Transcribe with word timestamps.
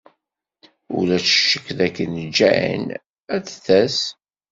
Ulac 0.97 1.27
ccek 1.41 1.65
dakken 1.77 2.13
Jane 2.37 2.93
ad 3.35 3.41
d-tas. 3.45 3.97